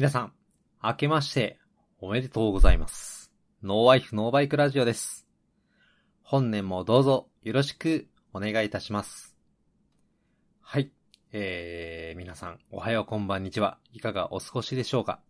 [0.00, 0.32] 皆さん、
[0.82, 1.58] 明けまして
[1.98, 3.30] おめでとうございます。
[3.62, 5.26] ノーワイフノーバイクラジオです。
[6.22, 9.36] 本年もどうぞよろしくお願いいたします。
[10.62, 10.90] はい。
[11.32, 13.76] えー、皆さん、おはようこんばんにちは。
[13.92, 15.20] いかがお過ごしでしょうか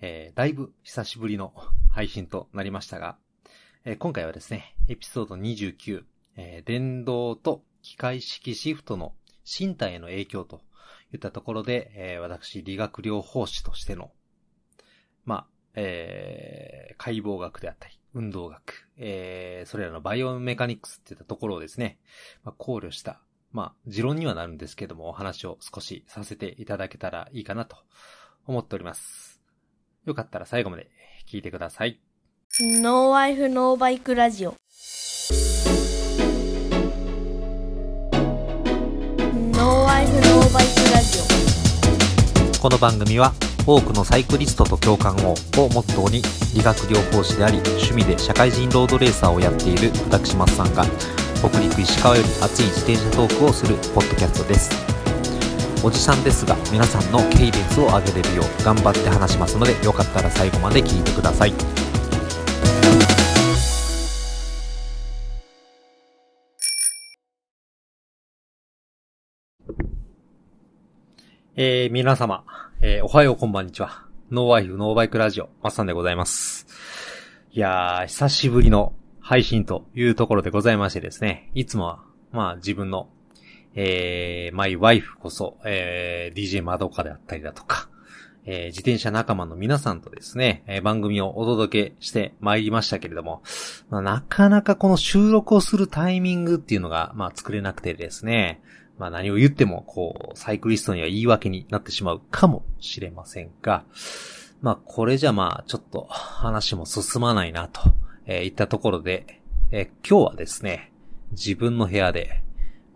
[0.00, 1.52] えー、だいぶ久しぶりの
[1.90, 3.18] 配信となりましたが、
[3.84, 6.04] えー今回はですね、エピソード29、
[6.38, 9.12] えー電動と機械式シフトの
[9.44, 10.62] 身体への影響と
[11.12, 14.10] いったところで、えー私、理学療法士としての、
[15.24, 21.98] まあ、えー解剖学であったり、運動学、えーそれらのバイオメカニクスっていったところをですね、
[22.44, 23.20] まあ、考慮した、
[23.52, 27.76] まあ、持論にはなるんですけども、お話を少しさせていただけたらいいかなと
[28.46, 29.40] 思っております。
[30.04, 30.90] よかったら最後まで
[31.26, 32.00] 聞いてください。
[32.60, 34.54] ノーワイフノーバイクラジオ
[40.90, 41.18] ラジ
[42.60, 43.32] この番組は
[43.66, 46.22] 多くのサイクリストと共感ををモットーに
[46.54, 50.84] 理学療法士であり趣味で社会人ロードレーサーをやっている私松さんが
[51.36, 54.70] 北陸石川より熱い自転車トークをするポッドキャストです。
[55.84, 61.77] おじさんですが皆さんのケイデンスを上げれるよう頑張って話しますのでよかったら最後まで聞いてください。
[71.60, 72.44] えー、皆様、
[72.80, 74.04] えー、おはようこんばんにちは。
[74.30, 76.68] ノーワイフノーバイクラジオ、マッサンでございます。
[77.50, 83.08] いやー、久しぶりの配信というところでございましてですね、いつもは、まあ自分の、
[83.74, 87.88] えー、マイワイフこそ、えー、DJ マドカであったりだとか、
[88.46, 93.42] えー、自転車仲間の皆さんとですね、えー番組をお届けして参りましたけれども、
[93.90, 98.62] まあ、なかなかこの収録をするタイミングっていうのが、まあ作れなくてですね、
[98.98, 103.84] まあ何を言っても、こう、サイクリストには言い訳になってしまうかもしれませんが、
[104.60, 107.80] まあこれじゃまあちょっと話も進まないなと、
[108.26, 109.40] えーいったところで、
[109.70, 110.92] えー今日はですね、
[111.30, 112.42] 自分の部屋で、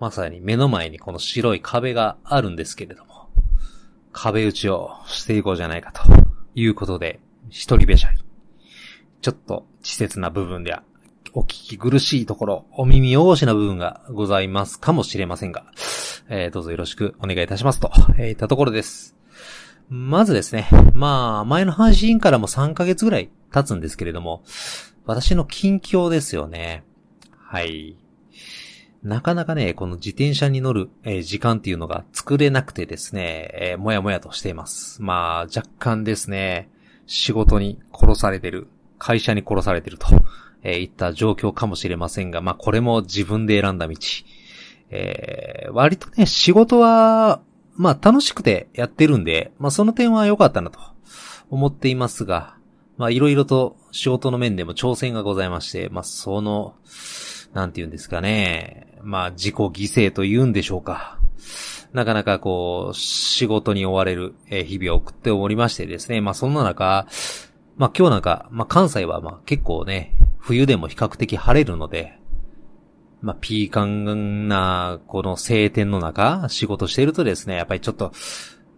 [0.00, 3.28] まさに目の前にこの白い壁があるんですけれども、
[4.12, 6.02] 壁打ちをしていこうじゃないかと
[6.54, 8.18] いうことで、一人べしゃり。
[9.20, 10.82] ちょっと稚拙な部分では、
[11.34, 15.64] お聞き苦しいところ、お耳汚しな部分がございますかもしれませんが、
[16.28, 19.16] えーどうぞよろしくお願いいたしますと、えーいったところです。
[19.88, 24.42] まずですね、まあ、前の配信からも3ヶ月ぐらい経つんですけれども、
[25.06, 26.84] 私の近況ですよね。
[27.38, 27.96] はい。
[29.02, 30.90] なかなかね、この自転車に乗る、
[31.22, 35.00] 時間っていうのが作れなくてですね、えーもやもやとしています。
[35.00, 36.70] まあ、若干ですね、
[37.06, 38.68] 仕事に殺されてる、
[38.98, 40.08] 会社に殺されてると、
[40.62, 43.96] えーいった状況かもしれませんが、まあ、これも自分で選んだ道。
[44.90, 47.40] えー割とね、仕事は、
[47.76, 50.78] まあ、楽しくてやってるんで、まあ、その点は良かったなと
[51.50, 52.56] 思っていますが、
[52.98, 56.74] ま、いろいろと仕事の面でも挑戦がございまして、まあ、その、
[57.54, 58.86] なんて言うんですかね。
[59.02, 61.18] まあ、自己犠牲と言うんでしょうか。
[61.92, 66.20] なかなかこう、仕事に追われる日々を送っておりましてですね。
[66.20, 67.06] まあ、そんな中、
[67.76, 72.18] まあ、今日なんか、まあ、関西はまあ、結構ね、冬でも比較的晴れるので、
[73.20, 78.10] まあ、ピーカンな、この晴天の中、仕事してるとですね、やっぱりちょっと、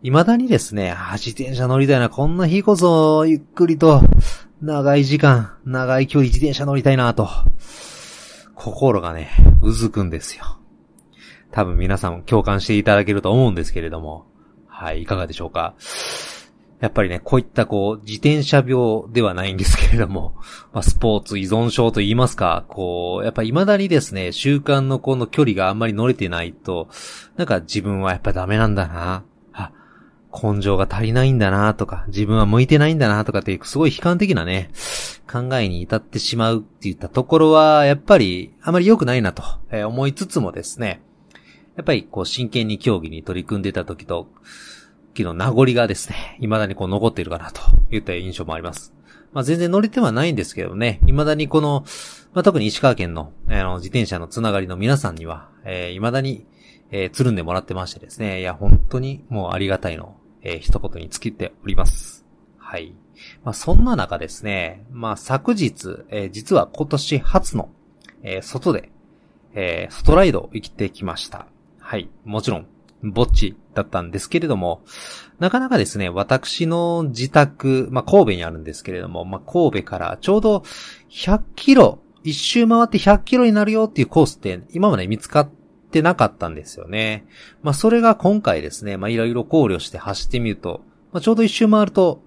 [0.02, 4.02] 未だにですね、あ自転車乗りたいな、こんな日こそ、ゆっくりと、
[4.60, 7.30] 長い時間、長い距離自転車乗りたいなと、
[8.54, 9.30] 心がね、
[9.62, 10.58] うずくんですよ。
[11.50, 14.26] 多分皆さん共感していただけると思うんですけれども、
[14.66, 15.74] はい、いかがでしょうか？
[16.84, 20.34] やっぱりね、こういったこう、自転車病ではないんですけれども、
[20.74, 26.88] まあ、スポーツ依存症と言いますか、こう、やっぱ未だにですね、習慣のこの距離があんまり乗れてないと、
[27.38, 29.24] なんか自分はやっぱダメなんだな、
[29.54, 29.70] あ、
[30.30, 34.68] 根性が足りないんだなとか、自分は向いてないんだなとかっていう、すごい悲観的なね、
[35.26, 41.00] 考えに至ってしまうっていったところは、やっぱりあまり良くないなとえー思いつつもですね、
[41.76, 44.28] やっぱりこう真剣に競技に取り組んでた時と、
[45.14, 48.92] 時の名残がですね、未だにこう残っているかなといった印象もあります。
[49.32, 51.84] まあ全然乗れてはないんですけどね、未だにこの、
[52.34, 56.46] まあ特に石川県の、あの、自転車のつながりの皆さんには、えー未だに、
[56.90, 62.24] えーつるんでもらってましてですね、いや、本当にもうありがたいの、えー一言に尽きております。
[62.58, 62.94] はい。
[63.44, 67.70] まあそんな中ですね、まあ昨日、えー実は今年初の、
[68.22, 68.90] えー外で、
[69.54, 71.46] えー外ライドを生きてきました。
[71.78, 72.08] はい。
[72.24, 72.66] もちろん、
[73.12, 74.82] ぼっちだったんですけれども、
[75.38, 80.64] なかなかですね、私の自宅、まあ、神戸にあるんですけれども、まあ、神戸からちょうど
[81.10, 85.50] 100キロ、一周回って100キロになるよっていうコースって今まで見つかっ
[85.90, 87.26] てなかったんですよね。
[87.62, 92.22] まあ、それが今回ですね、まあ、いろいろ考慮して走ってみると、まあ、ちょうど一周回ると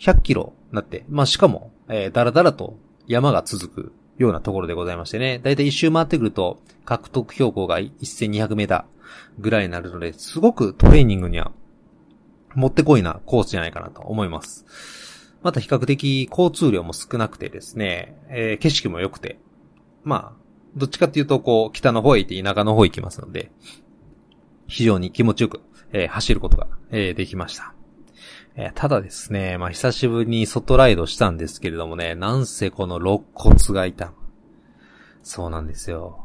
[0.00, 2.76] 100キロなって、まあしかも、えー、だらだらと
[3.06, 5.38] 山が続くようなところでございましてね。
[5.38, 8.93] だいたい一周回ってくると、獲得標高が1200メーター
[9.38, 11.52] ぐらいになるので、すごくトレーニングには、
[12.54, 14.64] もってこいなコースじゃないかなと思います。
[15.42, 19.38] また比較的交通量も少なくてですね、えー、景色も良くて、
[20.02, 20.44] まあ、
[20.76, 23.50] どっちかっていうと、こう、北の方へ行って田舎の方へ行きますので、
[24.66, 25.60] 非常に気持ちよく、
[25.92, 27.74] えー、走ることが、えー、できました。
[28.56, 34.12] えー、ただですね、まあ、久しぶりに外ライドしたんですけれどもね、なんせこの肋骨が痛む。
[35.22, 36.23] そうなんですよ。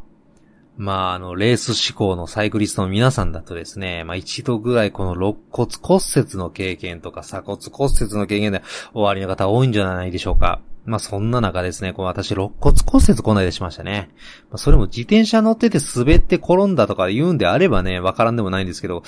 [0.79, 10.61] まあ、あの、レース志向のサイクリストの皆さんだとですね、まあ一度ぐらいこの肋骨骨折の経験とか鎖骨骨折の経験で終わりの方多いんじゃないでしょうか。
[10.85, 14.09] まあそんな中ですね、この私肋骨骨折こないでしましたね。
[14.51, 19.03] まあそれも自転車乗ってて滑って転んだとか言うんであればね、わからんでもないんですけど、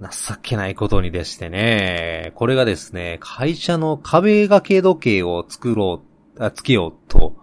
[0.00, 6.02] 情けないことにでしてね、これがですね、会社の壁掛け時計を作ろ
[6.36, 7.36] う、あつけようと、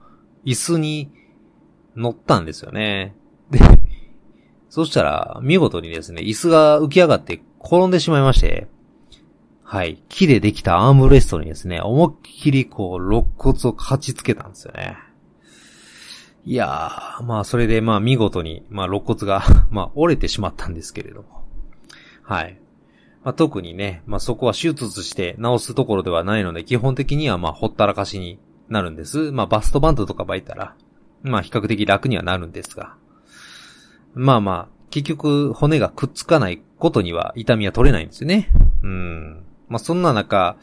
[0.43, 1.13] 椅子に
[1.95, 3.15] 乗ったんですよね。
[3.51, 3.59] で、
[4.69, 8.67] そしたら、見事にですね、椅子が浮き上がって転んでしまいまして、
[9.63, 14.97] はい、木でできたアームレストにですね、思いっきりこう、肋骨をかちつけたんですよね。
[16.45, 21.43] いやー、まあそれでまあ見事に、まあ肋骨が まあ折れてしまったんですけれども。
[22.23, 22.59] はい。
[23.23, 29.31] まあ特にね、まあそこは手術して治すところではないので、基本的にはまあほったらかしになるんです。
[29.31, 30.75] まあバストバンドとか巻いたら、
[31.21, 32.95] まあ比較的楽にはなるんですが。
[34.13, 38.50] まあまあ、結局骨がくっつかないことには痛みは取れないんですよね。
[38.83, 39.44] うん。
[39.67, 40.57] まあそんな中、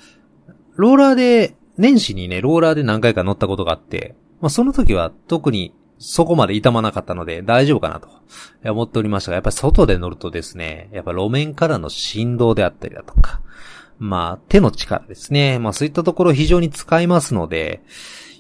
[0.74, 8.08] ローラーで、年始にね、ローラーで何回か乗ったことがあって、まあその時は特にそこまで痛まなかったので大丈夫かなと
[8.70, 13.40] 思っておりましたが、やっぱり外で乗るとですね、やっぱ路面からの振動であったりだとか、
[13.98, 15.58] まあ手の力ですね。
[15.58, 17.82] まあそういったところ非常に使いますので、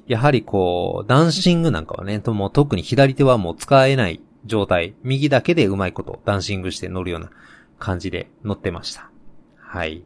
[0.06, 7.30] やはりこう、ダンシングなんかはね、とも特に左手はもう使えない状態、右だけでうまいことダンシングして乗るような
[7.78, 9.10] 感じで乗ってました。
[9.58, 10.04] はい。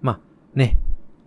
[0.00, 0.20] まあ、
[0.54, 0.78] ね、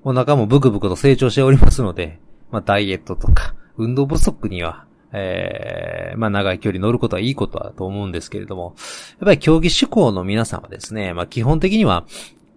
[0.03, 2.19] お腹もブクブクと成長しておりますので、
[2.49, 8.75] まあ、ダイエットとか、運動不足には、ええー、まあ、長い距離乗ることはいいことだと思うんですけれども、
[9.19, 12.05] やっぱり競技志向の皆さんはですね、まあ、基本的には、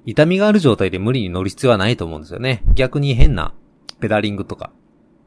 [0.06, 2.62] 痛みがある状態で無理に乗る必要はないと思うんですよね。
[2.74, 3.54] 逆に変な
[4.00, 4.70] ペダリングとか、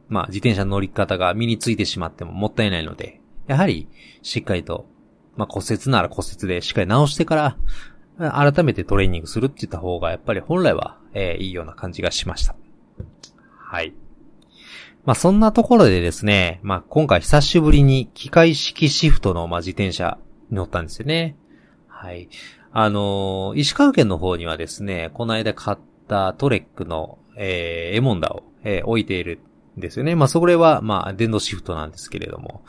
[0.07, 3.17] まあ、自転車乗り方が身についてしまってももったいないので、
[3.47, 3.88] やはり、
[4.21, 4.85] しっかりと、
[5.35, 7.57] まあ、骨折なら骨折でしっかり直してから、
[8.17, 12.55] 改めてトレーニングするって言った方が、やっぱり本来は、えー、いいような感じがしました。
[13.57, 13.94] はい。
[15.05, 20.17] まあ、そんなところでですね、まあ、今回久しぶりに機械式シフトの、まあ、自転車
[20.49, 21.38] に乗ったんですよね。
[21.88, 22.27] はい。
[22.71, 25.77] あのー、石川県の方にはですね、この間買っ
[26.07, 29.39] たトレックの、えー、エモンダを、えー、置いている
[29.77, 30.15] んですよね。
[30.15, 32.63] まあ、それは、まあ、電動シフトなんですけれども、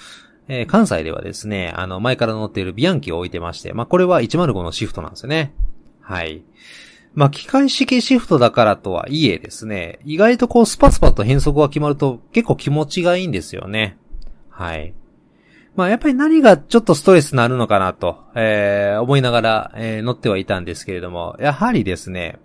[0.48, 5.52] えー、関西ではですね、あの、前から乗っているビアンキを置いてまして、まあ、これは105のシフトなんですよね。
[6.00, 6.42] はい。
[7.14, 13.98] まあ、機械式シフトだからとはいえですね、意外とこうスパスパと変速が決まると結構気持ちがいいんですよね。
[14.50, 14.94] はい。
[15.76, 22.38] まあ、やっぱり何がちょっとストレスになるのかなと、えー、思いながら、えー、乗ってはいたんですけれども、やはりですね、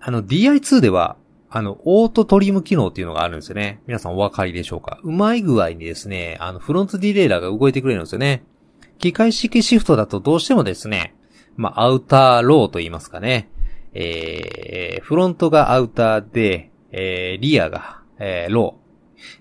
[0.00, 1.16] あの DI2 では
[1.50, 3.80] あの、オートトリム機能っていうのがあるんですよね。
[3.86, 5.00] 皆さんお分かりでしょうか？
[5.02, 8.44] うまい具合にですね、あの、フロントディレイラーが動いてくれるんですよね。
[8.98, 11.14] 機械式シフトだとどうしてもですね、
[11.56, 13.48] まあ、アウターローと言いますかね。
[13.94, 18.88] えー、フロントがアウターで、えー、リアが、えー、ロー。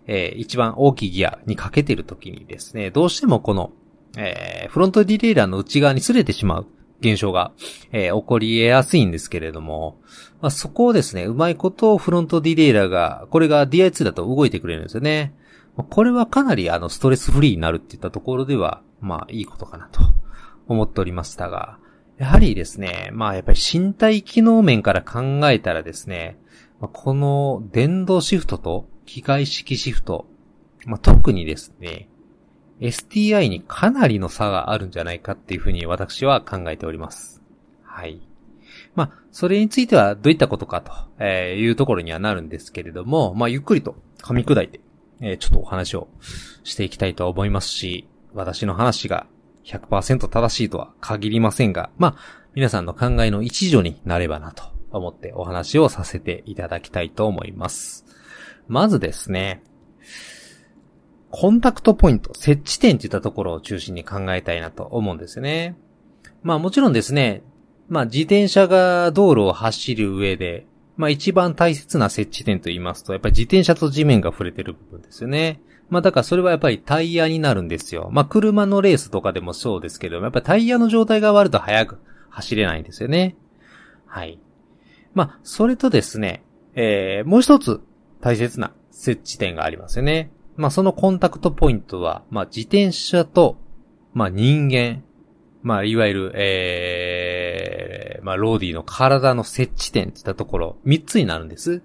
[0.08, 3.72] えー、一番大きいギアにかけてるときにですね、どうしてもこの、
[4.18, 6.68] えー、フロントディレイラーの内側に擦れてしまう。
[7.00, 7.52] 現象が、
[7.92, 10.00] えー、起こり得やすいんですけれども、
[10.42, 15.34] まあ、そこをですね、うまいことフロントディレイラーが、これが DI2 だと動いてくれるんですよね。
[15.90, 20.02] これはかなりあのストレスフリーになるっていったところでは、まあいいことかなと
[20.68, 21.78] 思っておりましたが、
[22.18, 26.40] やはりですね、まあやっぱり身体機能面から考えたらですね、
[26.80, 30.28] この電動シフトと機械式シフト、
[30.86, 32.10] まあ、特にですね、
[32.80, 37.42] STI にかなりの差があるんじゃないかっていうふうに私は考えております。
[37.84, 38.22] はい。
[38.96, 46.08] まあ、それについてはどういったことかと、いうところにはなるんですけれども、まあ、ゆっくりと噛み砕いて、ちょっとお話を
[46.64, 49.28] していきたいと思いますし、私の話が
[49.66, 58.06] 100%正しいとは限りませんが、まあ、皆さんの考えの一助になればなと思ってお話をさせていただきたいと思います。
[58.68, 59.64] まずですね、
[61.40, 65.78] コンタクトポイント、設置点といったところを中心に考えたいなと思うんですね。
[66.42, 67.44] まあもちろんですね、
[67.90, 70.66] まあ自転車が道路を走る上で、
[70.96, 75.62] まあ一番大切な設置点と言いますと、やっぱり自転車と地面が触れてる部分ですよね。
[75.92, 78.10] まあだからそれはやっぱりタイヤになるんですよ。
[78.12, 82.00] まあ車のレースとかでもそうですけど、やっぱりタイヤの状態が悪いと速く
[82.32, 83.36] 走れないんですよね。
[84.08, 84.40] はい。
[85.14, 87.80] まあ、それとですね、えー、もう一つ
[88.22, 90.32] 大切な設置点がありますよね。
[90.58, 93.58] まあそのコンタクトポイントは、まあ自転車と、
[94.14, 95.04] まあ人間、
[95.62, 101.84] まあいわゆる、えー、まあローディの体の設置点っていったところ、三つになるんです。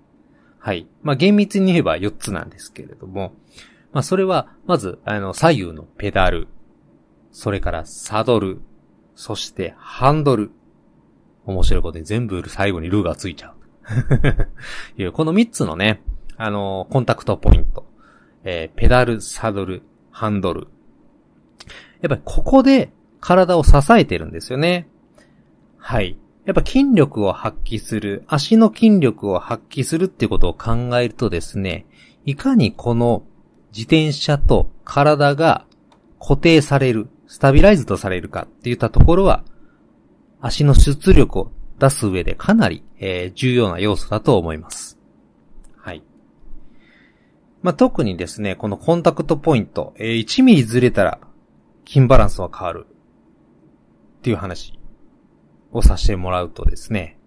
[0.58, 0.88] はい。
[1.02, 3.34] まあ厳密に言えば四つなんですけれども、
[3.92, 6.48] まあそれは、まず、あの、左右のペダル、
[7.30, 8.60] それからサドル、
[9.14, 10.50] そしてハンドル。
[11.44, 13.54] 面白いことで全部最後にルーがついちゃう。
[15.02, 16.02] いう、この三つのね、
[16.36, 17.86] あの、コンタクトポイント。
[18.44, 20.68] えー、ペダル、サドル、ハンドル。
[22.00, 24.88] やっぱりここで体を支えてるんですよね。
[25.78, 26.18] はい。
[26.44, 31.86] やっぱ筋力を発揮する、足の筋力を発揮するっていうことを考えるとですね、
[32.24, 33.22] いかにこの
[33.70, 35.64] 自転車と体が
[36.18, 39.44] 固定される、スタビライズとされるかっていったところは、
[40.40, 44.98] 足の出力を出す上でかなり、えー、重要な要素だと思います。
[47.62, 51.20] まあ、特にですね、このコンタクトポイント、えー、1ミリずれたら、
[51.86, 52.86] 筋バランスは変わる。
[54.18, 54.78] っていう話
[55.72, 57.18] をさせてもらうとですね、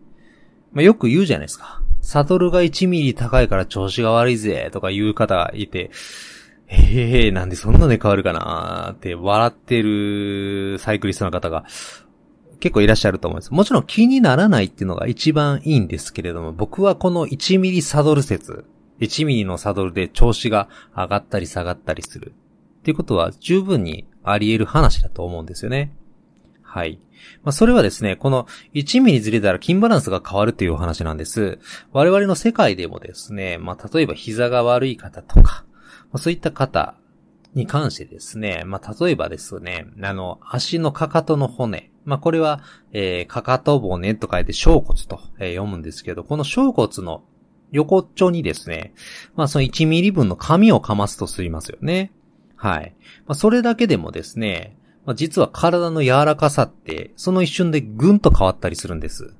[0.71, 1.81] まあ、よく言うじゃないですか。
[2.01, 5.91] サドルが1ミリ高いから調子が悪いぜ、とか言う方がいて、
[6.67, 11.65] ええー、なんでそんなで変わるかなーって笑ってるサイクリストの方が
[12.59, 13.53] 結構いらっしゃると思うんです。
[13.53, 18.65] もちろん気にならないっていうのが一番いいんですけれども、僕はこの1ミリサドル説、
[18.99, 22.33] 1ミリのサドルで調子が上がったり下がったりする。
[22.79, 25.95] っていうことは十分にあり得る話だと思うんですよね。
[26.61, 26.99] はい。
[27.43, 31.59] まあ、それはですね、この1ミリずれたら筋バランスが変わるというお話なんです。
[31.93, 35.65] 我々の世界でもですね、まあ、例えば膝が悪い方とか、
[36.11, 36.95] まあ、そういった方
[37.53, 42.61] に関してですね、まあ、例えばですね、あの、足のかかとの骨、まあ、これは、
[42.91, 47.23] えー、かかと骨と書いて小骨と、えー、読むんですけど、この小骨の
[47.75, 48.93] 横っちょにですね、
[49.35, 52.11] まあ、その1ミリ分の紙をかますとすりますよね。
[52.55, 52.95] はい。
[53.27, 59.33] まあ、それだけでもですね、まあ、実は体の柔らかさって、その一瞬でぐんと変わったりするんです。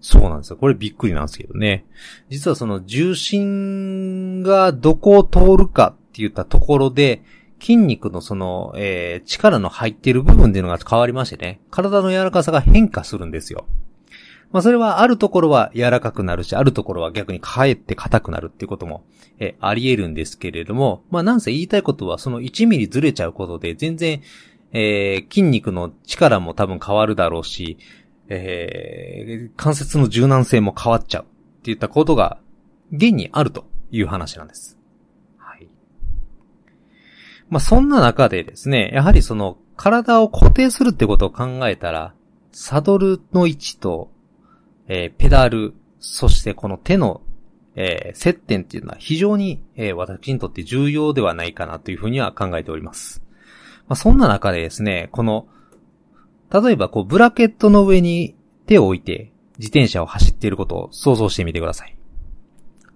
[0.00, 0.58] そうなんですよ。
[0.58, 1.84] これびっくりなんですけどね。
[2.30, 7.22] 実はその重心がどこを通るかって言ったところで、
[7.60, 13.66] 筋肉のその、えー、力の入っている部分っていうのが変わりましてね、体の柔らかさが変化するんですよ。
[14.54, 19.04] まあそれはあるところは柔らかくなるし、あるところは逆にかえって硬くなるっていうことも、
[19.40, 24.22] え、あり得るんですけれども、まあなんせ言いたいことはその1ミリずれちゃうことで全然、
[24.70, 27.78] えー、筋肉の力も多分変わるだろうし、
[28.28, 31.26] えー、関節の柔軟性も変わっちゃうっ
[31.62, 32.38] ていったことが
[32.92, 34.78] 現にあるという話なんです。
[35.36, 35.66] はい
[37.50, 42.14] まあ、そんな中でですね、やはりその、体を固定するってことを考えたら、
[42.52, 44.13] サドルの位置と、
[44.88, 47.22] えー、ペダル、そしてこの手の、
[47.76, 53.22] えー、接点っていうのは非常に、えー、私にとって重要ではないかなというふうには考えております。
[53.88, 55.46] まあ、そんな中でですね、この、
[56.52, 58.36] 例えばこう、ブラケットの上に
[58.66, 61.96] 手を置いて、自転車を走っていることを想像してみてください。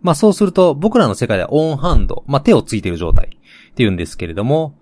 [0.00, 3.26] まあそうすると、僕らの世界ではオンハンド、まあ手をついている状態。
[3.26, 3.30] っ
[3.78, 4.77] て言うんですけれども、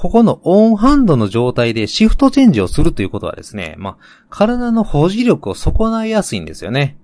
[0.00, 6.96] ここのオンハンドの状態でシフトチェンジをするということはですね、まあ、体の保持力を損ないやすいんですよね。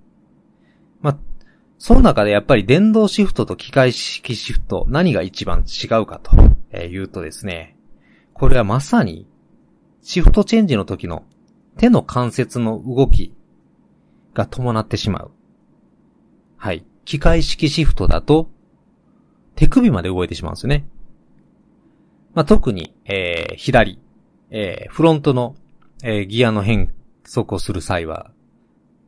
[1.02, 1.18] まあ、
[1.76, 6.36] その中でやっぱり電動シフトと機械式シフト、何が一番違うかと
[6.78, 7.76] いうとですね、
[8.32, 9.26] これはまさに、
[10.00, 11.24] シフトチェンジの時の
[11.76, 13.34] 手の関節の動き
[14.34, 15.30] が伴ってしまう。
[16.56, 16.84] はい。
[17.04, 18.48] 機械式シフトだと、
[19.56, 20.86] 手首まで動いてしまうんですよね。
[22.34, 23.98] まあ、特に、えー、左、
[24.50, 25.56] えー、フロントの、
[26.02, 26.92] えー、ギアの変
[27.24, 28.30] 速をする際は、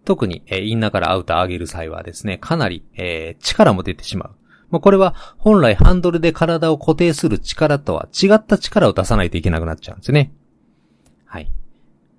[0.04, 4.30] 特に、えー、インナーからアウター上げる際はですね、かなり、えー、力も出てしまう。
[4.70, 10.32] まあ、これは本来ハンドルで体を固定する力とは違った力を出さないといけなくなっちゃうんですね。
[11.24, 11.50] はい。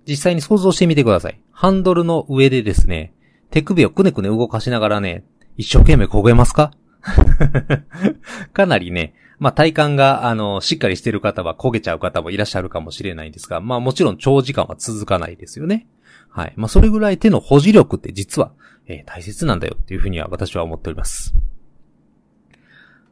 [0.07, 1.41] 実際に想像してみてください。
[1.51, 3.13] ハンドルの上でですね、
[3.51, 5.25] 手首をくねくね動かしながらね、
[5.57, 6.71] 一生懸命焦げますか？
[8.53, 15.87] かなりね、まあ体感が、あの、しっかりしてる方は焦げちゃう方もいらっしゃるかもしれないんですが、まあもちろん長時間は続かないですよね。
[16.29, 16.53] はい。
[16.55, 18.51] まあそれぐらい手の保持力って実は、
[18.87, 21.33] えー、大切なんだよっていうふうには私は思っております。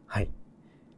[0.07, 0.29] はい。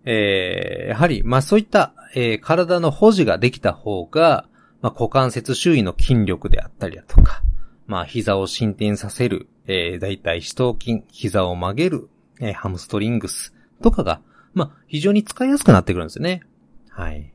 [0.05, 4.48] えー、やはり、まあそういった、えー、体の保持ができた方が、
[4.81, 7.41] まあ股関節周囲の筋力であったりだとか、
[7.88, 12.10] まあ、膝を伸展させる、えー、大体四頭筋、膝を曲げる、
[12.41, 14.22] えー、ハムストリングスとかが、
[14.57, 16.41] まあ、非常に使いやすくなってくるんですよね。
[16.89, 17.31] はい。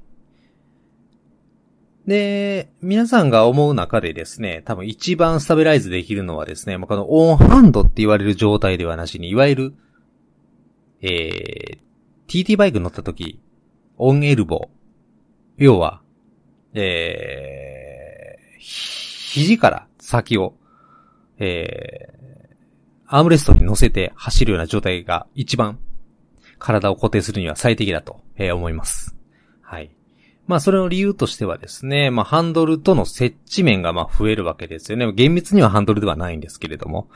[2.06, 9.74] で、皆さんが思う中でですね、多分一番スタベライズできるのはですね、まこのオンハンドって言われる状態ではなしに、いわゆる、
[11.00, 13.40] えー、TT バイク乗った時、
[13.98, 15.64] オンエルボー。
[15.64, 16.02] 要は、
[16.74, 20.54] えー、肘から先を、
[21.38, 25.78] えー、アームレストに乗せて走るような状態が一番
[26.62, 29.16] 体を固定するには最適だと、えー、思います。
[29.60, 29.90] はい。
[30.46, 35.12] まあそれの理由としてはですね、まあハンドルとの接地面がまあ増えるわけですよね。
[35.12, 37.08] 厳密にはハンドルではないんですけれども。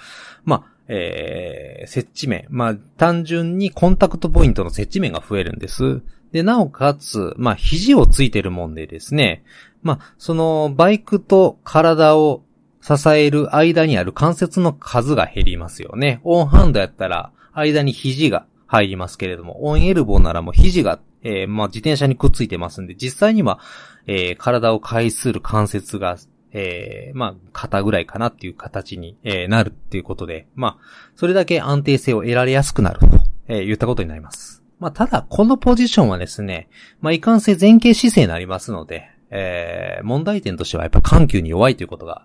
[0.44, 2.46] まあ、えー、接地面。
[2.50, 6.02] まあ単純にコンタクトポイントの接地面が増えるんです。
[6.32, 9.44] で、なおかつ、まあ肘をついてるもんでですね、
[9.82, 12.42] まあそのバイクと体を
[12.80, 16.20] 支える間にある関節の数が減りますよね。
[16.24, 23.58] オンハンドやったら間に肘が入りますけれども、オンエルボーならもう肘がえー、まあ、自転車にくっついてますんで、実際には、
[24.06, 26.18] えー、体を介する関節が、
[26.52, 30.84] えー、まあ、肩ぐらいかなっていう形に、えー、なるっていうことで、まあ、
[31.16, 33.06] それだけ安定性を得られやすくなると、
[33.48, 34.62] えー、言ったことになります。
[34.78, 36.68] まあ、ただ、このポジションはですね、
[37.00, 42.24] まあ、いかんせ前傾姿勢になりますので、えー、問題点としてはやっぱ緩急に弱いということが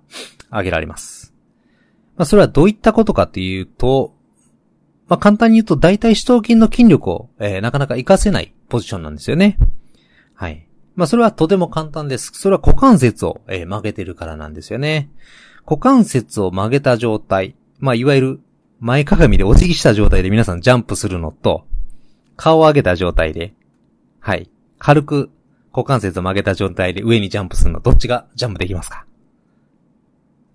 [0.52, 1.34] 挙げられます。
[2.18, 4.14] まあ、それはどういったことかというと、
[5.12, 9.58] まあ、簡単に言うと大体四頭筋の筋力を、えー、なかなか活かせないポジションなんですよね。
[10.34, 10.66] はい。
[10.96, 12.32] まあ、それはとても簡単です。
[12.34, 15.10] それは股関節を、えー、曲げてるからなんですよね。
[15.66, 17.58] 股関節を曲げた状態。
[17.80, 18.40] まあ、いわゆる
[18.80, 21.66] 前かがみでお辞儀した状態で皆さんジャンプするのと、
[22.38, 23.54] 顔を上げた状態で、
[24.22, 24.50] はい。
[24.80, 25.30] 軽く
[25.74, 29.06] 股関節を曲げた状態で上にジャンプするの、どっちがジャンプできますか？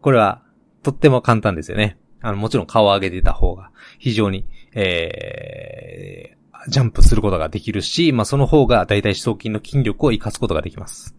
[0.00, 0.40] これは、
[0.82, 1.98] とっても簡単ですよね。
[2.20, 11.14] あの、もちろん顔を上げてた方が、非常に、えー、ジャンプすることができるし、まあ、その方が大体四頭筋の筋力を活かすことができます。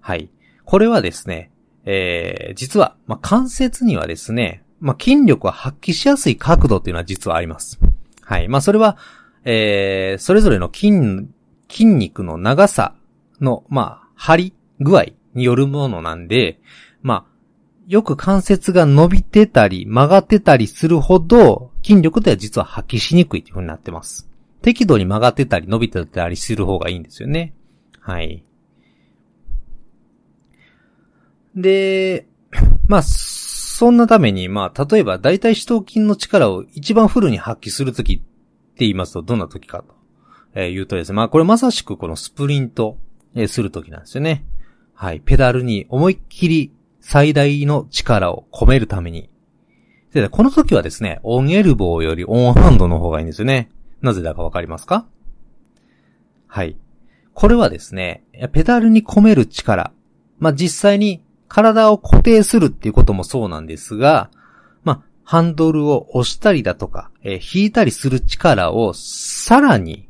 [0.00, 0.30] はい。
[0.64, 1.50] これはですね、
[1.84, 7.78] えー、実は、まあ、関節にはですね、まあ、筋力を発揮しやすい角度っていうのは実はあります。
[8.22, 8.48] はい。
[8.48, 8.98] まあ、それは、
[9.44, 11.28] えー、それぞれの筋、
[11.68, 12.94] 筋肉の長さ
[13.40, 16.60] の、まあ、張り具合によるものなんで、
[17.02, 17.35] まあ、
[17.86, 24.28] よく関節が伸びてたり曲がってたりするほど筋力では実は発揮しにくいという風になってます。
[24.60, 27.54] 適度に曲がってたり伸びてたりする方がいいんですよね。
[28.00, 28.44] はい。
[31.54, 32.26] で、
[32.88, 38.24] まあ、そんなために、まあ、例えば大体四頭筋の力を一番フルに発揮するときって
[38.78, 39.94] 言いますと、どんなときかと、
[40.54, 42.98] え、言うとですね、まあ、これまさしくこのスプリント、
[43.34, 44.44] え、するときなんですよね。
[44.94, 45.20] はい。
[45.20, 46.72] ペダルに思いっきり
[47.08, 49.30] 最大の力を込めるために。
[50.12, 53.70] で、この時はですね、オンエルボーよりオンハンドの方がいいんですよね。
[54.02, 55.06] なぜだかわかりますか？
[56.48, 56.76] はい。
[57.32, 59.92] これはですね、ペダルに込める力。
[60.40, 64.32] まあ、実際に体を固定するっていうこともそうなんですが、
[64.82, 70.08] まあ、ハンドルを押したりだとか、えー、引いたりする力をさらに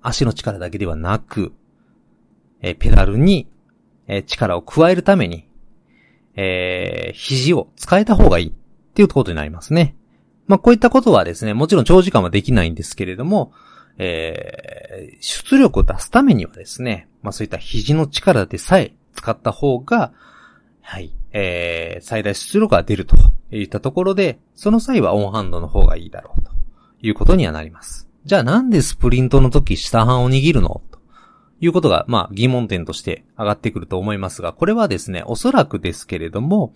[0.00, 1.52] 足の力だけではなく、
[2.62, 3.46] えー、ペダルに、
[4.06, 5.46] えー、力を加えるために
[6.36, 8.52] えー、肘を使えた方がいいっ
[8.94, 9.96] ていうことになりますね。
[10.46, 13.52] まあ、こういったことはですね、もちろん長時間はできないんですけれども、
[13.96, 20.12] えー、出力を出すためにはですね、まあ、そういった肘の力でさえ使った方が、
[20.82, 23.16] はい、えー、最大出力が出ると
[23.50, 26.50] いったところで、その際はオンハンドの方がいいだろうと
[27.00, 28.08] いうことにはなります。
[28.24, 30.82] じゃあなんでスプリントの時下半を握るの
[31.60, 36.74] いうことが、まあ、疑問点として上がってくると思いますが、これはですね、おそらくですけれども、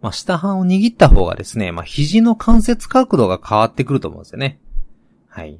[0.00, 4.58] まあ、下半を握った方がですね、まあ、肘の関節角度が変わってくると思うんですよね。
[5.28, 5.58] はい。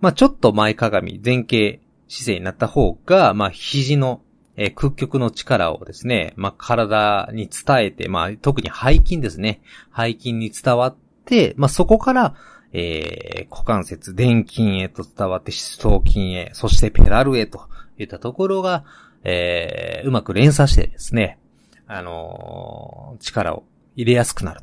[0.00, 4.22] まあ、ちょっと前かがみ、前傾姿勢になった方が、まあ、肘の、
[4.56, 9.60] えー、屈曲の力をですね、まあ、体に伝えて、まあ、特に背筋ですね。
[9.96, 12.34] 背筋に伝わって、まあ、そこから、
[12.78, 18.84] えー、股関節、電筋へと伝わって、四頭筋へ、そしてペダルへといったところが、
[19.24, 21.38] えー、うまく連鎖してですね、
[21.86, 24.60] あのー、力を入れやすくなる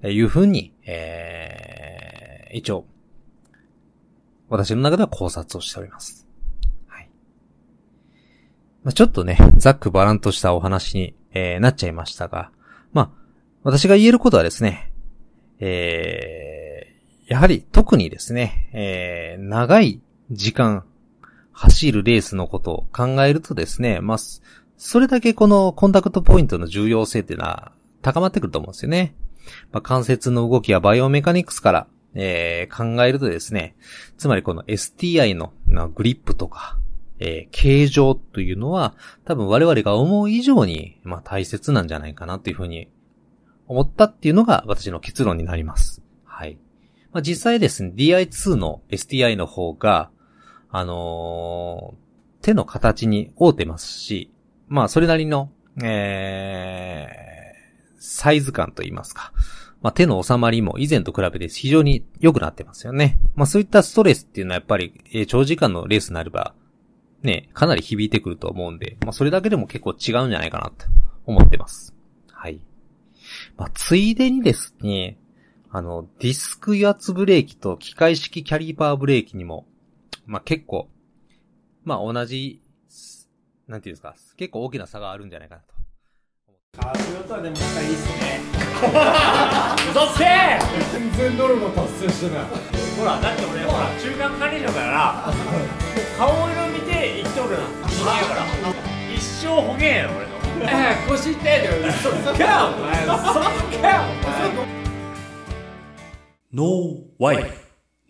[0.00, 2.86] というふうに、えー、一応、
[4.48, 6.26] 私の中では考察をしております。
[6.86, 7.10] はい。
[8.84, 12.52] まあ、ちょっとね、ざっくばらんとしたお話に、えー、なっちゃいましたが、
[12.94, 13.10] まあ、
[13.64, 14.90] 私が言えることはですね、
[15.58, 16.59] えー、
[17.30, 20.00] やはり特にですね、えー、長い
[20.32, 20.84] 時間
[21.52, 24.18] 走るレースのことを考えるとですね、まあ、
[24.76, 27.70] それだけこのコンタクトポイントの重要性っていうのは
[28.02, 29.14] 高まってくると思うんですよね。
[29.70, 33.76] まあ、関節の動きやバイオメカニクスから、えー、考えるとですね、
[34.18, 36.78] つまりこの STI の、まあ、グリップとか、
[37.20, 42.88] えー、形状というのは、多分我々が思う以上に、まあ、大切なんじゃないかなというふうに
[43.68, 46.02] 思ったっていうのが私の結論になります。
[46.24, 46.58] はい。
[47.12, 50.10] まあ、実際ですね、DI2 の STI の方が、
[50.70, 54.32] あのー、手の形に合うてますし、
[54.68, 55.50] まあ、それなりの、
[55.82, 59.32] えー、サイズ感といいますか。
[59.82, 63.18] まあ、手の収まりも以前と比べて非常に良くなってますよね。
[63.34, 66.54] まあ、そういったストレスっていうのはやっぱり、えー、長時間のレースになれば、
[67.22, 70.86] ね、かなり響いてくると思うんで、まあ、それだけでも結構違うんじゃないかなと
[71.26, 71.94] 思ってます。
[72.30, 72.60] はい。
[73.56, 75.18] まあ、ついでにですね、
[75.72, 79.66] あの、ディスク油圧ブレーキと機械式キャリパーブレーキにも、
[80.26, 80.88] まあ、結構、
[81.84, 82.60] まあ、同じ、
[83.68, 85.74] なんていうんですか、結構大きな差があるんじゃないかなと。
[86.80, 88.40] カートヨタでもしたらいいっすね。
[89.90, 90.24] 嘘つけ。
[90.92, 92.44] 全然ノルマ達成してない。
[92.98, 95.34] ほらだって俺ほら中間管理職だからもう
[96.18, 97.56] 顔色見て生きとる
[97.86, 98.40] 人間やから。
[99.14, 100.32] 一生ほげんやろ俺の。
[101.08, 101.68] 腰痛いで。
[101.88, 103.04] 嘘つけよお前。
[103.04, 103.38] 嘘つ
[103.70, 106.64] けよ No Life, No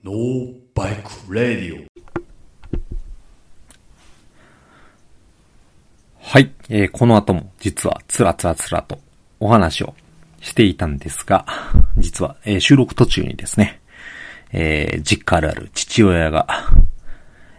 [0.08, 1.84] Bike Radio。
[6.22, 6.50] はい。
[6.70, 8.98] えー、この後も実はつらつらつらと
[9.40, 9.94] お話を
[10.40, 11.44] していたんですが、
[11.98, 13.82] 実は、えー、収録途中にですね、
[14.52, 16.46] えー、実家あるある父親が、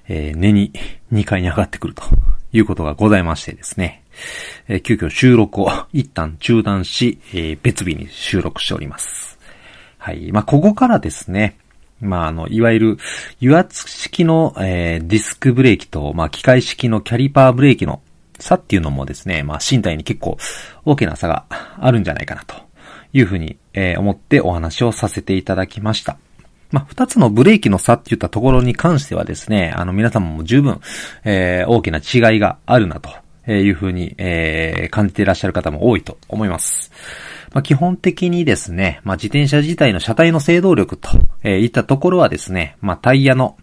[0.08, 0.74] えー、寝に
[1.13, 2.02] 2階に上がってくると
[2.54, 4.04] いうことがございましてですね、
[4.67, 9.31] えー、急遽収録を一旦中断し、えー、別日に収録しております。
[10.02, 10.32] はい。
[10.32, 11.60] まあ、ここからですね、
[12.00, 12.98] まあ、あの、いわゆる
[13.40, 18.02] 油圧式の、えー、ディスクブレーキと、まあ、機械式のキャリパーブレーキの
[18.40, 20.40] 差っていうのもですね、まあ、身体に結構
[20.86, 22.56] 大きな差があるんじゃないかなと
[23.14, 26.18] いうふうに、えー、思ってお話をさせていただきました。
[26.72, 30.82] まあ、二つのブレーキの差って言ったところに関してはですね、あの、皆様も十分、
[31.26, 33.12] えー、大きな違いがあるなと
[33.52, 36.92] いうふうに、えー、感じていらっしゃる方も多いと思います。
[37.54, 41.10] まあ、基本的にですね、まあ、自転車自体の車体の制動力と、
[41.44, 43.58] えー、いったところはですね、まあ、タイヤの、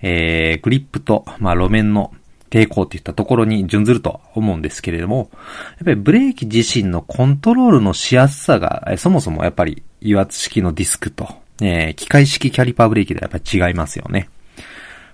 [0.00, 2.12] えー、グリップと、まあ、路面の
[2.50, 5.30] 抵抗といったところに準ずると思うんですけれども、
[5.76, 11.28] やっぱりブレーキ自身のコントロールのしやすさが、そもそもやっぱり油圧式のディスクと、
[11.60, 14.28] えー、機械式キャリパーブレーキではやっぱり違いますよね。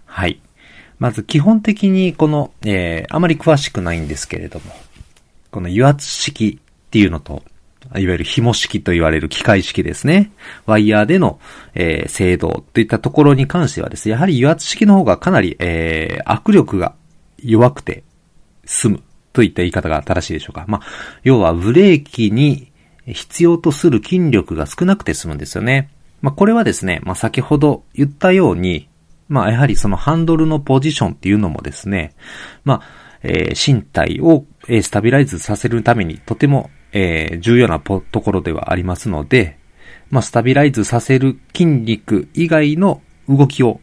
[0.05, 0.41] はい。
[0.99, 4.73] まず基本的にこの、えー、あまり詳しくないんですけれども、
[5.51, 7.43] この油圧式っていうのと、
[7.99, 10.33] いわゆる紐式と言われる機械式ですね。
[10.67, 11.41] ワイヤーでの、
[11.75, 16.95] えー、制動といったところに関してはですね、やはり油圧式の方がかなり、えー、握力が
[17.43, 18.05] 弱くて
[18.65, 19.03] 済む
[19.33, 20.65] といった言い方が正しいでしょうか。
[20.69, 20.83] まあ、
[21.23, 22.73] 要はブレーキに
[23.07, 25.91] 必要とする筋力が少なくて済むんですよね。
[26.21, 28.89] まあ、これはですね、まあ、先ほど言ったように、
[29.29, 32.15] まあ、やはりそのハンドルのポジションっていうのもですね、
[32.65, 32.83] まあ、
[33.23, 39.59] えー、身体を、えー、スタビライズさせるためにとても、えー、重要なところではありますので、
[40.11, 43.81] まあ、スタビライズさせる筋肉以外の動きを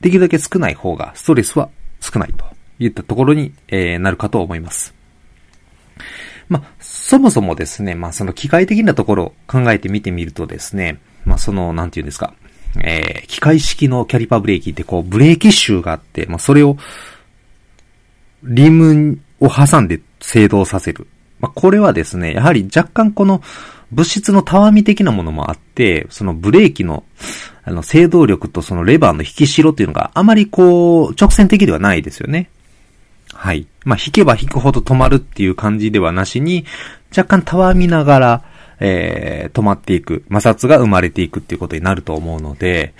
[0.00, 1.70] できるだけ少ない方がストレスは
[2.00, 2.44] 少ないと
[2.78, 4.94] いったところに、えー、なるかと思います。
[6.48, 12.34] まあ、そもそもですね、まあ、その機械的なところを考えてみてみるとですね、まあ、その、なんていうんですか、
[12.82, 16.76] えー、機械式のキャリパーブレーキってこう、ブレーキシューがあって、まあ、それを、
[18.44, 21.08] リムを挟んで制動させる。
[21.46, 23.40] まあ、これはですね、やはり若干この
[23.92, 27.04] 物質のたわみ的なものもあって、そのブレーキの、
[27.62, 32.50] あの、制動力とそのレバーの引きしろっていうのがあまりこう、直線的ではないですよね。
[33.32, 33.68] はい。
[33.84, 36.64] まあ、引けば引くほど止まるっていう感じではなしに、
[37.16, 38.44] 若干たわみながら、
[38.80, 42.92] えー、止まっていく、摩擦が生まれていくっていうことになると思うので、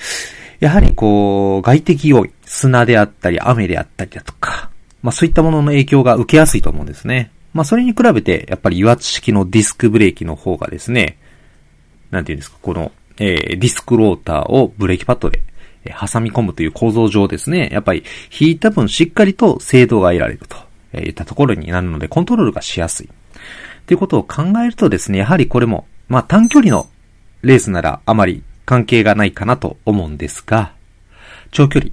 [0.60, 4.70] やはりこう、外的要因、砂であったり、雨であったりだとか、
[5.02, 7.32] まあそういったものの影響が受けやすいと思うんですね。
[7.56, 11.16] まあそれに比べて、やっぱり油圧式のディスクブレーキの方がですね、
[12.10, 15.40] なんていうんですか、この、えー、ディスクローターをブレーキパッドで、
[15.84, 18.04] 挟み込むという構造上ですね、やっぱり
[18.38, 20.56] 引いた分しっかりと精度が得られると、
[20.92, 23.08] えー、いったところになるので、コントロールがしやすい。
[23.86, 26.90] ということを考えるとですね、やはりこれも、まあ短距離の
[27.40, 30.72] レースならあまり関係がないかなと思うんですが、
[31.52, 31.92] 長距離、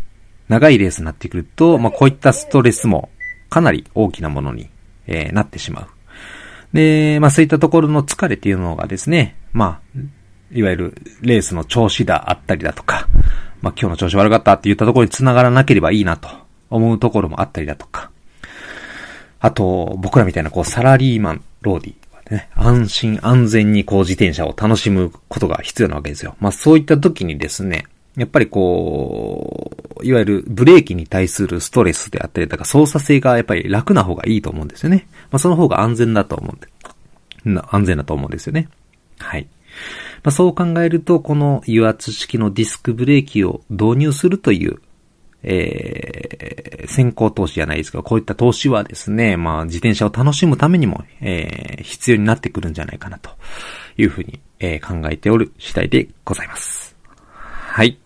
[0.49, 3.10] 長いレースになってくると、まあこういったストレスも
[3.49, 4.67] かなり大きなものに、
[5.08, 5.88] えー、なってしまう。
[6.74, 10.00] で、まあそういったところの疲れっていうのがですね、まあ、
[10.52, 13.08] いわゆるレースの調子だあったりだとか、
[13.62, 16.30] まあ今日の調子悪かったって言ったところに繋がらなければいいなと
[16.70, 18.12] 思うところもあったりだとか、
[19.39, 21.94] あと、僕らみたいなこうサラリーマン、ローディ
[22.30, 26.36] ね、安心安全にこう自転車を楽しむことが必要なわけですよ。
[26.39, 29.71] まあそういった時にですね、やっぱりこ
[30.02, 35.08] う、いわゆるブレーキに対するストレスであったりとか操作性がやっぱり楽な方がいいと思うんですよね。
[35.32, 36.67] まあその方が安全だと思うんで、
[37.45, 38.69] な安全だと思うんですよね。
[39.19, 39.47] はい。
[40.23, 44.80] まあそう考えると、この油圧式のディスクブレーキを導入するという
[45.43, 53.30] えー、先行投資じゃないですけど、こういった投資はですね、まあ、自転車を楽しむためにも、えー、必要になってくるんじゃないかな、と
[53.97, 56.95] いうふうに、えー、考えておる次第でございます。
[57.36, 57.99] はい。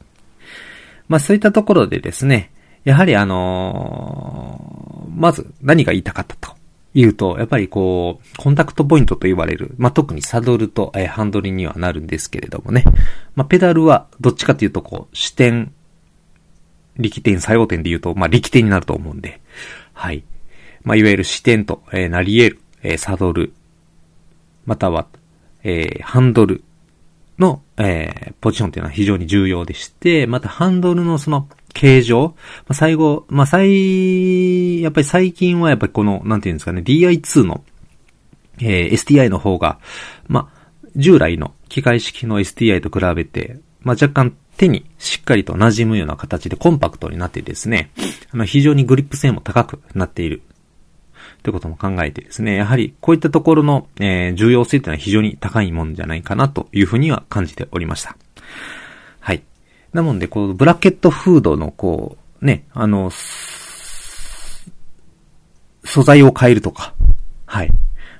[1.07, 2.51] まあ、そういったところでですね、
[2.83, 6.55] やはりあのーまず何が言いたかったと
[6.93, 12.83] いうと、やっぱりこう、コンタクトポイントと言われる、まあ、特にサドルと、えーハンドルにはなるんですけれどもね、
[13.35, 15.73] まあ、ペダルはどっちかというとこう、視点、
[16.97, 19.41] 力点、作用点で言うと、まあ、力点になると思うんで、
[19.93, 20.23] はい。
[20.83, 23.53] まあ、いわゆる視点と、えーなり得る、えーサドル、
[24.65, 25.07] または、
[25.63, 26.63] えーハンドル
[27.39, 37.63] の、えーポジションっていうのは非常に重要でして、またハンドルのその形状、まあ、最後、まあ、最、やっぱり最近はやっぱりこの、なんていうんですかね、DI2 の、
[38.59, 39.79] えー STI の方が、
[40.27, 47.91] まあ、従来の機械式の STI と比べて、まあ、若干手にしっかりと馴染むような形でコンパクトになってですね、
[48.31, 50.41] あの非常にグリップ性も高くなっている。
[51.47, 58.17] ということも考えてですね、やはりこういったところの、えー重要性というのは非常に高いもんじゃないかなというふうには感じておりました。
[59.21, 59.43] はい。
[59.93, 64.65] なので、こう、ブラケットフードの、こう、ね、あの、素
[66.03, 66.93] 材を変えるとか、
[67.45, 67.69] はい。
[67.69, 67.75] ま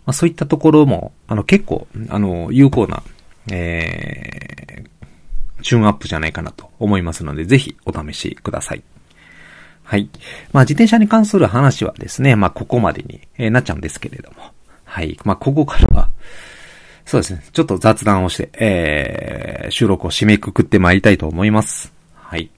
[0.06, 3.04] あ、そういったところも、あの、結構、あの、有効な、
[3.52, 8.84] えー、チューンアップじゃないかなと思いますので、ぜひお試しください。
[9.88, 10.10] はい。
[10.52, 14.38] まあ、自転車に関する話はですね、まあ、ここまでに、えなっちゃうんですけれども。
[14.84, 15.18] はい。
[15.24, 16.10] まあ、ここからは、
[17.06, 21.94] そうですね、ちょっと雑談をして、えー、収録を締めくくってまいりたいと思います。
[22.16, 22.50] はい。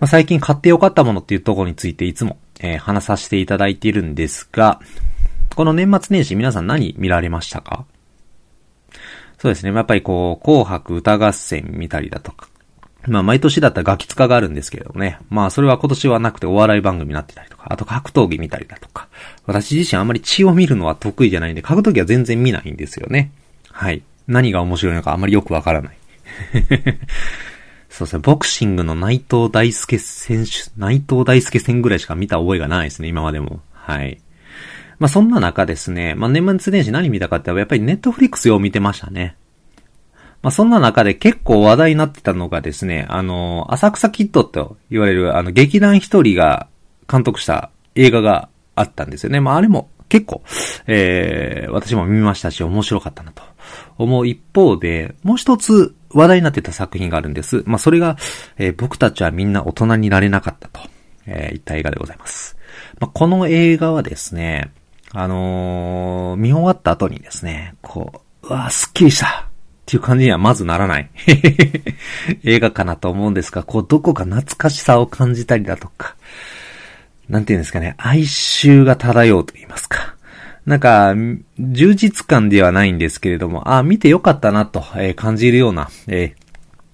[0.00, 4.80] まあ、最近買ってよかったものっていうところについていつも、えー話させていただいているんですが、
[5.54, 7.84] この年末年始皆さん何見られましたか？
[9.38, 9.72] そうですね。
[9.72, 12.48] やっぱりこう、紅白歌合戦見たりだとか。
[13.06, 15.18] まあ、毎年だったらガキツカがあるんですけれどもね。
[15.30, 19.08] まあ、それは今年はなくてお笑い番組になってたりとか、あと格闘技見たりだとか。
[19.46, 23.32] 私自身あんまり血を見るのは得意じゃないんで、格闘技は全然見ないんですよね。
[23.70, 24.02] はい。
[24.26, 25.96] 何が面白いのかあんまりよくわからない。
[27.88, 28.18] そうですね。
[28.20, 33.60] ボクシングの内藤大輔選手、内藤大輔戦ぐらいしか見た覚えがないですね、今までも。
[33.72, 34.20] はい。
[35.00, 39.34] まあ、そんな中ですね、まあ、年末年始何見たかってやっぱりネットフリックスを見てましたね。
[40.42, 46.66] まあ、そんな中で結構話題になってたのがですね、あの、浅草キッドと言われる、あの、劇団一人が
[47.10, 49.40] 監督した映画があったんですよね。
[49.40, 50.42] まあ、あれも結構、
[50.86, 53.42] えー、私も見ましたし、面白かったなと
[53.98, 57.62] 思う一方で、もう一つ話題になってた作品があるんです。
[57.66, 58.16] まあ、それが、
[58.56, 60.80] えー僕たちはみんな大人になれなかったと、
[61.26, 62.56] えー、言った映画でございます。
[62.98, 64.72] まあ、この映画はですね、
[65.12, 69.49] あのー見終わった後にですね、こう、うわーすっきりした
[69.90, 71.10] っていう感じにはまずならない
[72.44, 76.14] 映画かなと思うんですが、こう、どこか懐かしさを感じたりだとか、
[77.28, 80.14] なんていうんですかね、哀愁が漂うと言いますか。
[80.64, 81.16] なんか、
[81.58, 86.40] 充実感ではないんですけれども、あ、見てよかったなと、えー感じるような、えー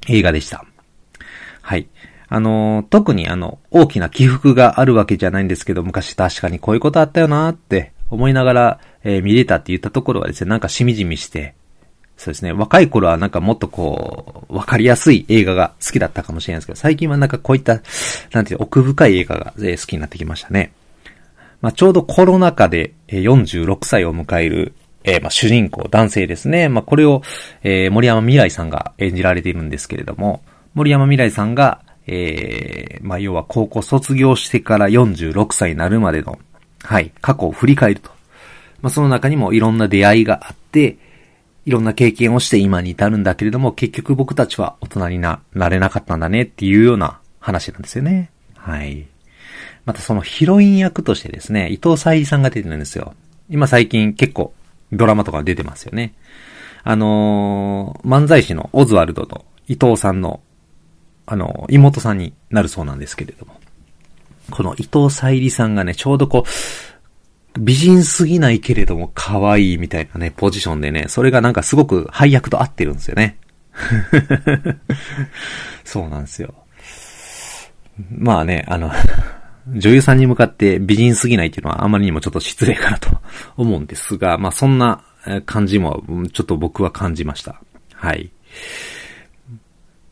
[0.09, 0.65] 映画でした。
[1.61, 1.89] はい。
[2.29, 11.56] あの特にあの、大きな起伏があるわけじゃないんですけど、昔確かにこういうことあったよなーって思いながら、え見れたって言ったところはですね、なんかしみじみして、
[12.17, 17.83] そうですね、若い頃はなんかもっとこう、わかりやすい映画が好きだったかもしれないですけど、最近はなんかこういった、
[18.33, 20.73] なんていう奥深い映画が、えー好きになってきましたね。
[21.61, 24.75] まあ、ちょうどコロナ禍でえ46歳を迎える、
[25.05, 26.69] えーまあ、主人公、男性ですね。
[26.69, 27.23] まあ、これを、
[27.63, 30.43] えー森山未来さんが演じられているんですけれども、
[30.75, 36.39] 森山未来さんが、えーまあ、要は高校卒業してから46歳になるまでの、
[36.83, 38.11] はい、過去を振り返ると。
[38.81, 40.97] まあ、その中にもいろんな出会いがあって、
[41.67, 48.31] いろんな経験をして今に至るんだけれども、結局僕たちは大人にな、なれなかったんだねっていうような話なんですよね。
[48.55, 49.07] はい。
[49.85, 53.15] またそのヒロイン役としてですね、伊藤沙莉さんが出てるんですよ。
[53.51, 54.55] 今最近結構
[54.93, 56.15] ドラマとか出てますよね。
[56.85, 60.41] あのー漫才師のオズワルドと伊藤さんの、
[61.27, 63.61] あのー妹さんになるそうなんですけれども。
[64.53, 66.49] この伊藤沙莉さんがね、ちょうどこう、
[67.59, 73.39] 美人すぎないけれども可愛いみたいなね、ポジションでね、それがなんかすごく配役と合ってるんですよね。
[75.85, 76.55] そうなんですよ。
[78.11, 78.91] まあね、あの、
[79.69, 83.21] 女優さんに向かって美人すぎないっていうのはあまりにもちょっと失礼かなと
[83.57, 85.03] 思うんですが、まあそんな
[85.45, 87.61] 感じもちょっと僕は感じました。
[87.93, 88.31] はい。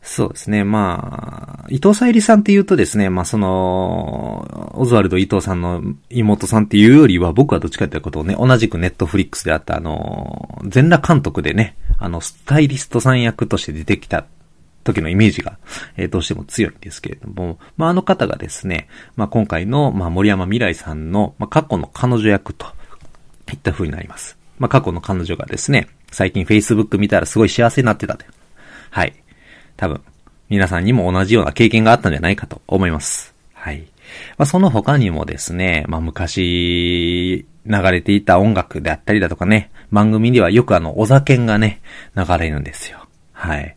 [0.07, 0.63] そうですね。
[0.63, 14.25] まあ、伊藤沙莉さんって言うとですね、まあその、オズワルド伊藤さんの妹さんっていうよりは、僕はどっちかということをね、同じくネットフリックスであったあの、全裸監督でね、あの、スタイリストさん役として出てきた
[14.83, 15.57] 時のイメージが、
[15.97, 22.67] えーどうしても強いんですけれども、まあ、あの方がですね、まあ、今回の、まあ、森山未来さんの、まあ、過去の彼女役と
[23.51, 24.37] いった風になります。
[24.59, 28.25] まあ、過去の彼女がですね、最近 Facebook 見たらすごい幸せになってたと。
[28.91, 29.24] はい。
[29.77, 30.01] 多分、
[30.49, 33.33] 皆さんにも同じような経験があったんじゃないかと思います。
[33.53, 33.87] はい。
[34.37, 41.81] まあ、その他にもですね、まあ、昔、流れていた音楽であったりだとかね、番組ではよくあの、お酒がね、
[42.15, 43.07] 流れるんですよ。
[43.33, 43.75] はい。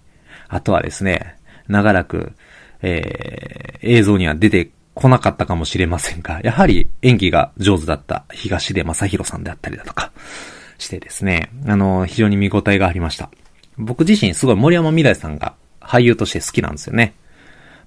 [0.48, 1.36] あとはですね、
[1.68, 2.32] 長らく、
[2.82, 10.12] えー、映像には出てこなかったかもしれませんが、やはり演技が上手だった東出正宏さんであったりだとか、
[10.78, 13.30] してですね、あの、非常に見応えがありました。
[13.76, 15.54] 僕自身すごい森山未来さんが
[15.88, 17.14] 俳優として好きなんですよね。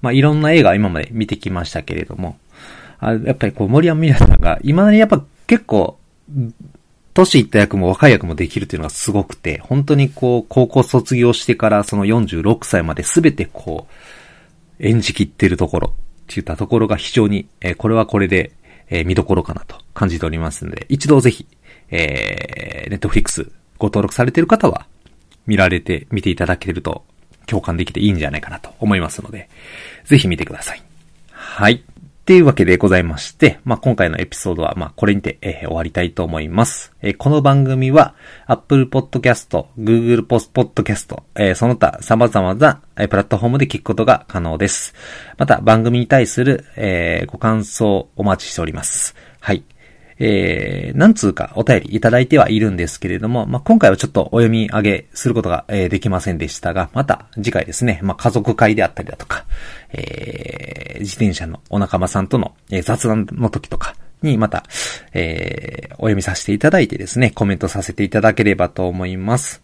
[0.01, 2.37] まあ、いろんな映画今まで見てきましたけれども、
[2.99, 5.99] あやっぱりこう森山未来さんが、今までやっぱ結構、
[7.13, 13.87] 年いった役も若い役もできるっていうのがすごくて、本当にこう、高校卒業してからその46歳まで全てこ
[14.79, 15.91] う、演じきってるところっ
[16.27, 18.51] て言ったところが非常に、えーこれはこれで、
[18.89, 21.45] えー見どころかなと感じておりますので、一度ぜひ、
[21.91, 24.87] えー、ネットフリックスご登録されている方は、
[25.45, 27.03] 見られて、見ていただけると
[27.47, 29.49] 共感できていいんじゃないかなと思いますので、
[30.05, 30.81] ぜひ見てください。
[31.31, 31.83] はい。
[32.21, 36.93] っていうわけでございまして、まあ、今回のエピソードは、ま、これにて、えー終わりたいと思います。
[37.01, 38.13] えーこの番組は、
[38.45, 44.93] Apple Podcast、Google Podcast、えーその他様々な、えプラットフォームで聞くことが可能です。
[45.39, 49.15] また、番組に対する、えご感想お待ちしております。
[49.39, 49.63] はい。
[50.23, 59.45] えー、何通かお便りいただいてはいるんですけれども、まあ、今回はちょっとお読み上げすることが、えーできませんでしたが、また次回ですね、まあ、家族会であったりだとか、
[59.91, 64.63] えー、自転車のお仲間さんとの、えー雑談の時とかにまた、
[65.13, 69.63] えー、お読みさせていただいてですね、コメントさせていただければと思います。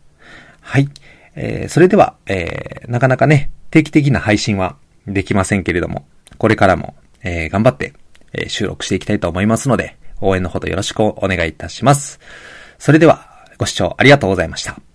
[0.62, 0.90] はい。
[1.36, 6.08] えー、それでは、えー、なかなかね、定期的な配信はできませんけれども、
[6.40, 7.94] これからも、えー、頑張って、
[8.34, 12.20] えー収録していきたいと思いますので、応援のほどよろしくお願いいたします。
[12.80, 13.28] それでは、
[13.58, 14.87] ご視聴ありがとうございました。